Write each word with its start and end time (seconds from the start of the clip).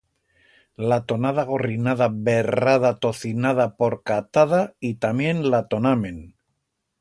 Latonada, 0.91 1.43
gorrinada, 1.49 2.07
verrada, 2.29 2.93
tocinada, 2.99 3.67
porcatada, 3.83 4.63
y 4.79 4.95
tamién 4.95 5.47
latonamen. 5.51 6.19